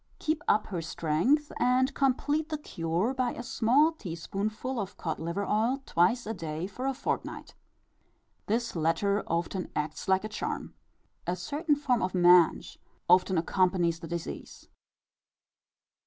Keep 0.17 0.41
up 0.47 0.65
her 0.65 0.81
strength, 0.81 1.51
and 1.59 1.93
complete 1.93 2.49
the 2.49 2.57
cure 2.57 3.13
by 3.13 3.33
a 3.33 3.43
small 3.43 3.91
tea 3.91 4.15
spoonful 4.15 4.79
of 4.79 4.97
cod 4.97 5.19
liver 5.19 5.45
oil 5.45 5.83
twice 5.85 6.25
a 6.25 6.33
day 6.33 6.65
for 6.65 6.87
a 6.87 6.93
fortnight. 6.95 7.53
This 8.47 8.75
latter 8.75 9.21
often 9.27 9.69
acts 9.75 10.07
like 10.07 10.23
a 10.23 10.27
charm. 10.27 10.73
A 11.27 11.35
certain 11.35 11.75
form 11.75 12.01
of 12.01 12.15
"mange" 12.15 12.79
often 13.07 13.37
accompanies 13.37 13.99
the 13.99 14.07
disease. 14.07 14.69